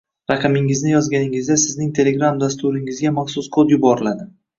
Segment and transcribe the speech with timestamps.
[0.29, 4.27] Raqamingizni yozganingizda Sizning Telegram dasturingizga maxsus kod yuboriladi